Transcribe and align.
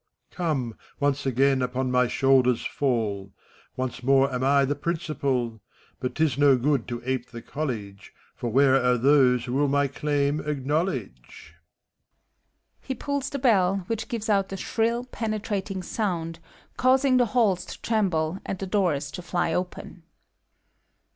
{He 0.31 0.35
puts 0.37 0.41
on 0.41 0.55
the 0.55 0.55
fur 0.55 0.55
mantle.) 0.55 0.71
Come, 0.71 0.87
once 0.99 1.25
again 1.27 1.61
upon 1.61 1.91
my 1.91 2.07
shoulders 2.07 2.65
fall! 2.65 3.33
Once 3.75 4.01
more 4.01 4.33
am 4.33 4.43
I 4.43 4.65
the 4.65 4.73
Principal. 4.73 5.61
But 5.99 6.15
't 6.15 6.23
is 6.23 6.37
no 6.39 6.57
good 6.57 6.87
to 6.87 7.03
ape 7.05 7.29
the 7.29 7.43
college; 7.43 8.11
For 8.35 8.49
where 8.51 8.83
are 8.83 8.97
those 8.97 9.45
who 9.45 9.53
will 9.53 9.67
my 9.67 9.87
claim 9.87 10.39
acknowledge? 10.39 11.53
{He 12.81 12.95
pulls 12.95 13.29
the 13.29 13.39
hell, 13.47 13.83
which 13.85 14.07
gives 14.07 14.27
out 14.27 14.51
a 14.51 14.57
shrill, 14.57 15.05
penetrating 15.05 15.83
sound, 15.83 16.39
causing 16.77 17.17
the 17.17 17.27
halls 17.37 17.63
to 17.65 17.79
tremble 17.83 18.39
and 18.43 18.57
the 18.57 18.65
doors 18.65 19.11
to 19.11 19.21
fly 19.21 19.53
open.) 19.53 20.01